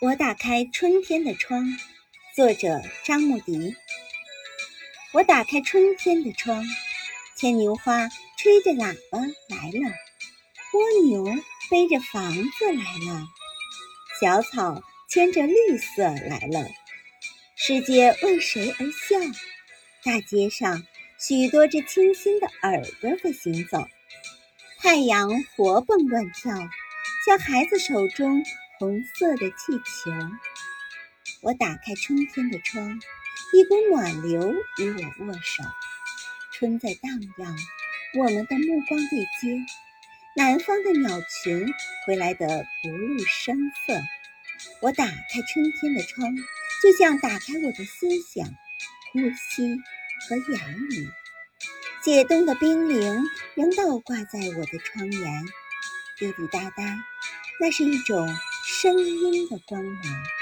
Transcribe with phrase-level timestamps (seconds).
[0.00, 1.76] 我打开春天的窗，
[2.36, 3.74] 作者张牧笛。
[5.12, 6.64] 我打开春天的窗，
[7.36, 9.92] 牵牛花吹着喇叭来了，
[10.72, 11.24] 蜗牛
[11.68, 13.26] 背着房子来了，
[14.20, 16.64] 小草牵着绿色来了。
[17.56, 19.18] 世界为谁而笑？
[20.04, 20.80] 大街上
[21.18, 23.84] 许多只清新的耳朵在行走，
[24.78, 26.52] 太阳活蹦乱跳，
[27.26, 28.44] 像孩子手中。
[28.78, 30.12] 红色的气球，
[31.42, 33.00] 我打开春天的窗，
[33.52, 35.64] 一股暖流与我握手。
[36.52, 37.56] 春在荡漾，
[38.14, 39.66] 我们的目光对接。
[40.36, 41.66] 南方的鸟群
[42.06, 42.46] 回来的
[42.84, 44.00] 不露声色。
[44.80, 46.32] 我打开春天的窗，
[46.80, 48.46] 就像打开我的思想、
[49.12, 49.76] 呼吸
[50.28, 51.10] 和言语。
[52.00, 53.24] 解冻的冰凌
[53.56, 55.46] 仍倒挂在我的窗沿，
[56.16, 57.04] 滴滴答答，
[57.60, 58.28] 那是一种。
[58.70, 60.37] 声音的光芒。